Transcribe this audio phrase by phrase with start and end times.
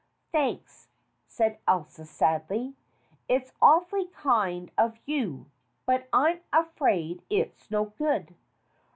[0.31, 0.87] "Thanks,"
[1.27, 2.73] said Elsa sadly,
[3.27, 5.45] "it's awfully kind of you,
[5.85, 8.33] but I'm afraid it's no good.